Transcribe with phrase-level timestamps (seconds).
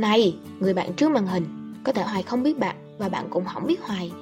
[0.00, 1.44] Này, người bạn trước màn hình,
[1.84, 4.12] có thể Hoài không biết bạn và bạn cũng không biết Hoài.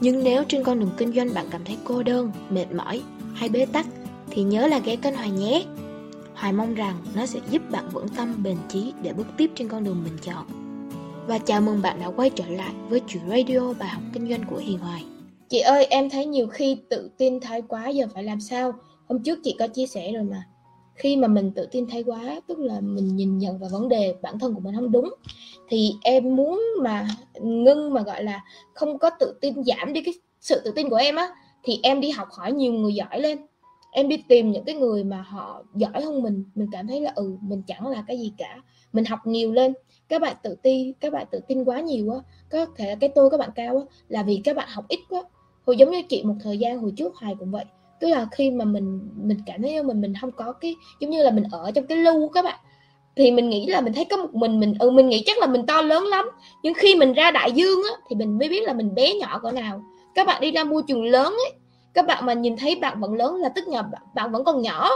[0.00, 3.02] Nhưng nếu trên con đường kinh doanh bạn cảm thấy cô đơn, mệt mỏi
[3.34, 3.86] hay bế tắc
[4.30, 5.64] thì nhớ là ghé kênh Hoài nhé.
[6.34, 9.68] Hoài mong rằng nó sẽ giúp bạn vững tâm bền chí để bước tiếp trên
[9.68, 10.46] con đường mình chọn.
[11.26, 14.44] Và chào mừng bạn đã quay trở lại với chuyện radio bài học kinh doanh
[14.50, 15.04] của Hiền Hoài.
[15.48, 18.72] Chị ơi, em thấy nhiều khi tự tin thái quá giờ phải làm sao?
[19.08, 20.42] Hôm trước chị có chia sẻ rồi mà.
[20.96, 24.14] Khi mà mình tự tin thái quá, tức là mình nhìn nhận vào vấn đề
[24.22, 25.14] bản thân của mình không đúng.
[25.68, 27.08] Thì em muốn mà
[27.40, 30.96] ngưng mà gọi là không có tự tin giảm đi cái sự tự tin của
[30.96, 31.28] em á
[31.62, 33.38] thì em đi học hỏi nhiều người giỏi lên.
[33.92, 37.12] Em đi tìm những cái người mà họ giỏi hơn mình mình cảm thấy là
[37.14, 38.56] ừ mình chẳng là cái gì cả.
[38.92, 39.74] Mình học nhiều lên.
[40.08, 42.18] Các bạn tự ti các bạn tự tin quá nhiều á
[42.50, 45.22] có thể cái tôi các bạn cao á là vì các bạn học ít quá.
[45.66, 47.64] Hồi giống như chị một thời gian hồi trước hoài cũng vậy
[48.00, 51.22] tức là khi mà mình mình cảm thấy mình mình không có cái, giống như
[51.22, 52.58] là mình ở trong cái lưu các bạn.
[53.16, 55.46] Thì mình nghĩ là mình thấy có một mình mình ừ mình nghĩ chắc là
[55.46, 56.30] mình to lớn lắm.
[56.62, 59.38] Nhưng khi mình ra đại dương á, thì mình mới biết là mình bé nhỏ
[59.38, 59.82] cỡ nào.
[60.14, 61.52] Các bạn đi ra môi trường lớn ấy,
[61.94, 63.82] các bạn mà nhìn thấy bạn vẫn lớn là tức là
[64.14, 64.90] bạn vẫn còn nhỏ.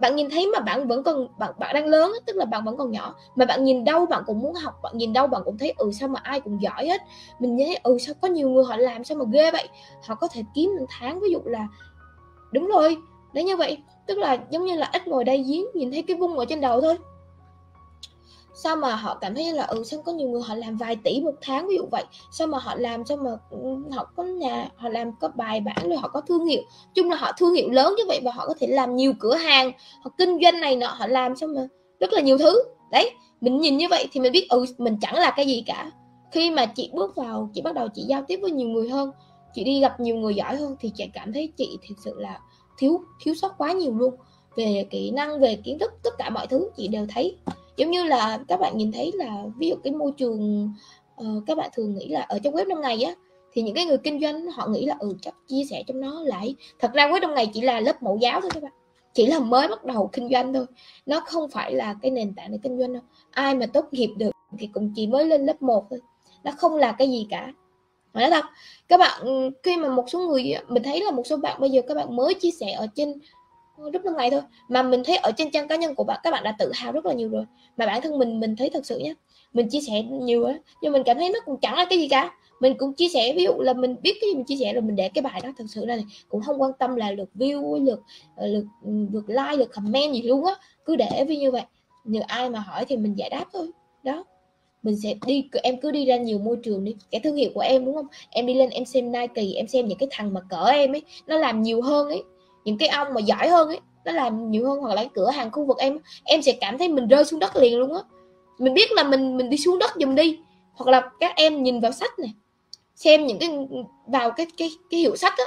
[0.00, 2.76] Bạn nhìn thấy mà bạn vẫn còn, bạn bạn đang lớn tức là bạn vẫn
[2.76, 3.14] còn nhỏ.
[3.34, 5.90] Mà bạn nhìn đâu bạn cũng muốn học, bạn nhìn đâu bạn cũng thấy ừ
[5.92, 7.00] sao mà ai cũng giỏi hết.
[7.38, 9.68] Mình thấy ừ sao có nhiều người họ làm sao mà ghê vậy?
[10.06, 11.66] Họ có thể kiếm một tháng, ví dụ là
[12.54, 12.96] đúng rồi
[13.32, 13.78] đấy như vậy.
[14.06, 16.60] Tức là giống như là ít ngồi đây giếng, nhìn thấy cái vung ở trên
[16.60, 16.96] đầu thôi.
[18.56, 21.20] Sao mà họ cảm thấy là ừ sao có nhiều người họ làm vài tỷ
[21.20, 22.04] một tháng ví dụ vậy?
[22.30, 23.58] Sao mà họ làm, sao mà ừ,
[23.92, 26.62] họ có nhà, họ làm có bài bản rồi họ có thương hiệu?
[26.94, 29.34] Chung là họ thương hiệu lớn như vậy và họ có thể làm nhiều cửa
[29.34, 31.68] hàng, họ kinh doanh này nọ, họ làm sao mà
[32.00, 32.62] rất là nhiều thứ.
[32.90, 33.10] Đấy,
[33.40, 35.90] mình nhìn như vậy thì mình biết ừ mình chẳng là cái gì cả.
[36.32, 39.10] Khi mà chị bước vào, chị bắt đầu chị giao tiếp với nhiều người hơn
[39.54, 42.40] chị đi gặp nhiều người giỏi hơn thì chị cảm thấy chị thực sự là
[42.78, 44.14] thiếu thiếu sót quá nhiều luôn.
[44.56, 47.36] Về kỹ năng về kiến thức tất cả mọi thứ chị đều thấy.
[47.76, 50.70] Giống như là các bạn nhìn thấy là ví dụ cái môi trường
[51.20, 53.14] uh, các bạn thường nghĩ là ở trong web năm ngày á
[53.52, 56.22] thì những cái người kinh doanh họ nghĩ là ừ chắc chia sẻ trong nó
[56.22, 58.72] lại thật ra web năm ngày chỉ là lớp mẫu giáo thôi các bạn.
[59.14, 60.66] Chỉ là mới bắt đầu kinh doanh thôi.
[61.06, 63.02] Nó không phải là cái nền tảng để kinh doanh đâu.
[63.30, 66.00] Ai mà tốt nghiệp được thì cũng chỉ mới lên lớp 1 thôi.
[66.44, 67.52] Nó không là cái gì cả
[68.20, 68.44] nói thật,
[68.88, 71.70] các bạn ừ, khi mà một số người, mình thấy là một số bạn bây
[71.70, 73.14] giờ các bạn mới chia sẻ ở trên
[73.76, 74.42] ờ, rất là ngày thôi.
[74.68, 76.92] Mà mình thấy ở trên trang cá nhân của bạn, các bạn đã tự hào
[76.92, 77.44] rất là nhiều rồi.
[77.76, 79.14] Mà bản thân mình mình thấy thật sự nhé
[79.52, 82.08] mình chia sẻ nhiều á, nhưng mình cảm thấy nó cũng chẳng là cái gì
[82.08, 82.34] cả.
[82.60, 84.82] Mình cũng chia sẻ, ví dụ là mình biết cái gì mình chia sẻ rồi,
[84.82, 85.96] mình để cái bài đó thật sự là
[86.28, 88.02] cũng không quan tâm là lượt view, lượt
[88.36, 90.54] ờ, lượt ừ, lượt like, lượt comment gì luôn á.
[90.84, 91.62] Cứ để vì như vậy,
[92.04, 93.70] nhờ ai mà hỏi thì mình giải đáp thôi.
[94.02, 94.24] Đó
[94.84, 96.94] mình sẽ đi em cứ đi ra nhiều môi trường đi.
[97.10, 98.06] Cái thương hiệu của em, đúng không?
[98.30, 101.02] Em đi lên, em xem Nike, em xem những cái thằng mà cỡ em ấy,
[101.26, 102.22] nó làm nhiều hơn ấy.
[102.64, 105.50] Những cái ông mà giỏi hơn ấy, nó làm nhiều hơn hoặc là cửa hàng
[105.50, 108.00] khu vực em em sẽ cảm thấy mình rơi xuống đất liền luôn á.
[108.58, 110.38] Mình biết là mình mình đi xuống đất dùm đi.
[110.72, 112.32] Hoặc là các em nhìn vào sách này,
[112.94, 113.50] xem những cái,
[114.06, 115.44] vào cái cái cái hiệu sách á,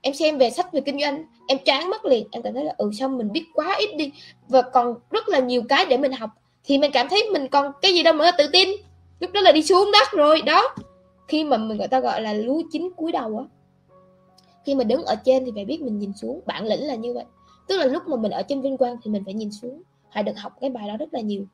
[0.00, 2.26] em xem về sách về kinh doanh, em chán mất liền.
[2.30, 4.12] Em cảm thấy là ừ sao mình biết quá ít đi.
[4.48, 6.30] Và còn rất là nhiều cái để mình học
[6.64, 8.68] thì mình cảm thấy mình còn cái gì đâu mà tự tin.
[9.20, 10.74] Lúc đó là đi xuống đất rồi đó.
[11.28, 13.44] Khi mà mình người ta gọi là lúa chín cuối đầu á
[14.64, 17.14] khi mà đứng ở trên thì phải biết mình nhìn xuống bản lĩnh là như
[17.14, 17.24] vậy.
[17.68, 20.22] Tức là lúc mà mình ở trên vinh quang thì mình phải nhìn xuống hãy
[20.22, 21.44] được học cái bài đó rất là nhiều.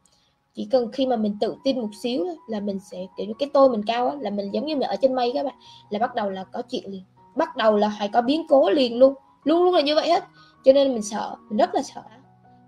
[0.54, 3.70] Chỉ cần khi mà mình tự tin một xíu là mình sẽ kiểu cái tôi
[3.70, 5.54] mình cao á, là mình giống như mình ở trên mây các bạn
[5.90, 7.02] là bắt đầu là có chuyện liền.
[7.36, 9.14] Bắt đầu là phải có biến cố liền luôn
[9.44, 10.24] luôn luôn là như vậy hết.
[10.64, 12.02] Cho nên mình sợ mình rất là sợ.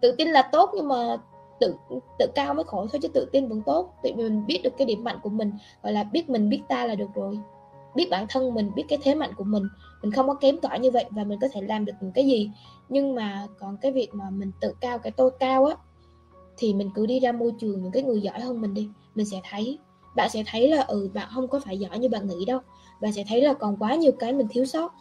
[0.01, 1.17] Tự tin là tốt nhưng mà
[1.61, 1.75] tự
[2.19, 3.95] tự cao mới khổ thôi chứ tự tin vẫn tốt.
[4.03, 5.53] Tại vì mình biết được cái điểm mạnh của mình,
[5.83, 7.39] gọi là biết mình, biết ta là được rồi.
[7.95, 9.63] Biết bản thân mình, biết cái thế mạnh của mình.
[10.03, 12.27] Mình không có kém cỏi như vậy và mình có thể làm được những cái
[12.27, 12.51] gì.
[12.89, 15.77] Nhưng mà còn cái việc mà mình tự cao, cái tôi cao á,
[16.57, 18.89] thì mình cứ đi ra môi trường những cái người giỏi hơn mình đi.
[19.15, 19.79] Mình sẽ thấy,
[20.17, 22.61] bạn sẽ thấy là ừ bạn không có phải giỏi như bạn nghĩ đâu.
[23.01, 24.93] Bạn sẽ thấy là còn quá nhiều cái mình thiếu sót.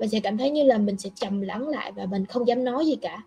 [0.00, 2.64] Bạn sẽ cảm thấy như là mình sẽ trầm lắng lại và mình không dám
[2.64, 3.22] nói gì cả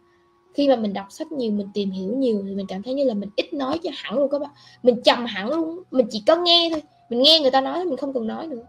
[0.54, 3.04] khi mà mình đọc sách nhiều mình tìm hiểu nhiều thì mình cảm thấy như
[3.04, 4.52] là mình ít nói cho hẳn luôn các bạn.
[4.84, 6.82] Mình trầm hẳn luôn mình chỉ có nghe thôi.
[7.10, 8.64] Mình nghe người ta nói mình không cần nói nữa.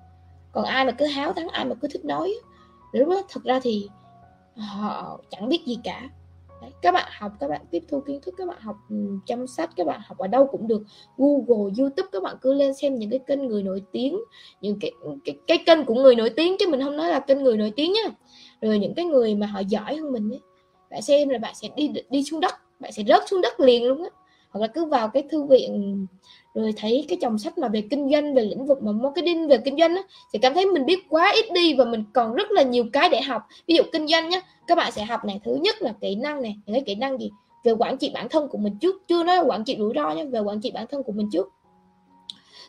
[0.53, 2.35] Còn ai mà cứ háo thắng ai mà cứ thích nói
[2.93, 3.89] lúc đó thật ra thì
[4.57, 6.11] họ chẳng biết gì cả.
[6.63, 8.77] Đấy, các bạn học các bạn tiếp thu kiến thức các bạn học
[9.27, 10.83] chăm sách các bạn học ở đâu cũng được.
[11.17, 14.19] Google YouTube các bạn cứ lên xem những cái kênh người nổi tiếng
[14.61, 14.93] những cái
[15.25, 17.73] cái, cái kênh của người nổi tiếng chứ mình không nói là kênh người nổi
[17.77, 18.11] tiếng nhá
[18.61, 20.41] rồi những cái người mà họ giỏi hơn mình ấy
[20.91, 23.85] bạn xem là bạn sẽ đi đi xuống đất, bạn sẽ rớt xuống đất liền
[23.85, 24.11] luôn á.
[24.51, 26.07] Hoặc là cứ vào cái thư viện,
[26.55, 29.59] rồi thấy cái chồng sách mà về kinh doanh, về lĩnh vực mà marketing, về
[29.65, 30.03] kinh doanh á
[30.33, 33.09] thì cảm thấy mình biết quá ít đi và mình còn rất là nhiều cái
[33.09, 33.43] để học.
[33.67, 36.43] Ví dụ kinh doanh nhá các bạn sẽ học này, thứ nhất là kỹ năng
[36.43, 37.31] này những cái kỹ năng gì?
[37.65, 40.11] Về quản trị bản thân của mình trước, chưa nói là quản trị rủi ro
[40.11, 41.49] nhé về quản trị bản thân của mình trước.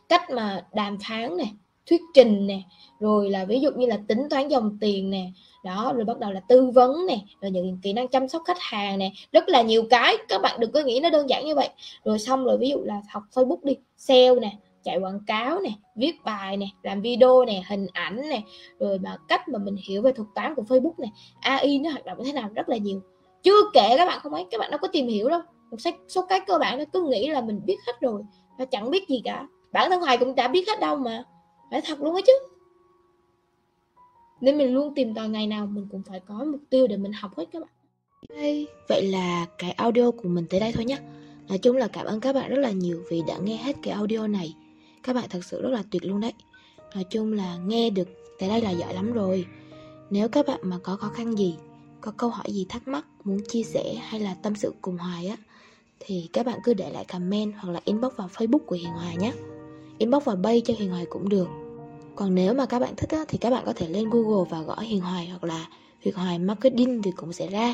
[0.10, 1.52] Cách mà đàm phán này
[1.90, 2.62] thuyết trình nè,
[3.00, 5.32] rồi là ví dụ như là tính toán dòng tiền nè,
[5.64, 8.60] đó, rồi bắt đầu là tư vấn nè, rồi những kỹ năng chăm sóc khách
[8.60, 11.56] hàng nè, rất là nhiều cái, các bạn đừng có nghĩ nó đơn giản như
[11.56, 11.70] vậy.
[12.04, 14.52] Rồi xong rồi ví dụ là học Facebook đi, sale nè,
[14.84, 18.42] chạy quảng cáo nè, viết bài nè, làm video nè, hình ảnh nè,
[18.80, 21.08] rồi mà cách mà mình hiểu về thuật toán của Facebook nè
[21.40, 23.02] AI nó hoạt động như thế nào rất là nhiều.
[23.44, 25.42] Chưa kể các bạn không ấy, các bạn đâu có tìm hiểu đâu.
[25.72, 28.22] Một số cái cơ bản nó cứ nghĩ là mình biết hết rồi,
[28.58, 29.48] nó chẳng biết gì cả.
[29.72, 31.24] Bản thân hoài cũng đã biết hết đâu mà
[31.72, 32.34] phải thật luôn á chứ.
[34.42, 37.14] Nên mình luôn tìm tòi ngày nào mình cũng phải có mục tiêu để mình
[37.14, 37.70] học hết các bạn.
[38.36, 40.98] Hey, vậy là cái audio của mình tới đây thôi nhé
[41.50, 43.94] nói chung là cảm ơn các bạn rất là nhiều vì đã nghe hết cái
[43.94, 44.56] audio này.
[45.04, 46.34] Các bạn thật sự rất là tuyệt luôn đấy.
[46.96, 48.08] Nói chung là nghe được
[48.40, 49.46] tới đây là giỏi lắm rồi.
[50.10, 51.56] Nếu các bạn mà có khó khăn gì
[52.02, 55.28] có câu hỏi gì thắc mắc muốn chia sẻ hay là tâm sự cùng hoài
[55.28, 55.38] á
[56.00, 59.18] thì các bạn cứ để lại comment hoặc là inbox vào facebook của hiền hoài
[59.18, 59.34] nhé
[59.98, 61.48] inbox vào bay cho hiền hoài cũng được
[62.16, 64.62] còn nếu mà các bạn thích á, thì các bạn có thể lên google và
[64.62, 65.68] gõ hiền hoài hoặc là
[66.00, 67.74] hiền hoài marketing thì cũng sẽ ra.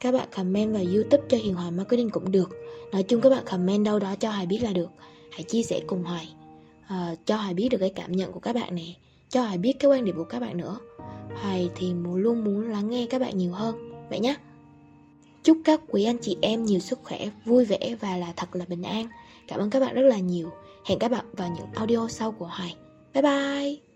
[0.00, 2.50] Các bạn comment vào youtube cho hiền hoài marketing cũng được.
[2.92, 4.90] Nói chung các bạn comment đâu đó cho hoài biết là được.
[5.32, 6.28] Hãy chia sẻ cùng hoài.
[6.86, 8.86] À, cho hoài biết được cái cảm nhận của các bạn nè.
[9.28, 10.78] Cho hoài biết cái quan điểm của các bạn nữa.
[11.42, 13.92] Hoài thì luôn muốn lắng nghe các bạn nhiều hơn.
[14.10, 14.36] Vậy nhé
[15.42, 18.64] chúc các quý anh chị em nhiều sức khỏe vui vẻ và là thật là
[18.68, 19.08] bình an.
[19.48, 20.50] Cảm ơn các bạn rất là nhiều.
[20.84, 22.76] Hẹn các bạn vào những audio sau của hoài.
[23.12, 23.87] 拜拜。